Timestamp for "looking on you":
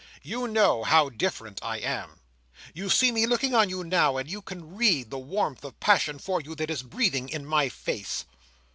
3.27-3.83